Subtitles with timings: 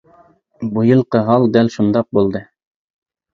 [0.77, 2.43] بۇ يىلقى ھال دەل شۇنداق بولدى.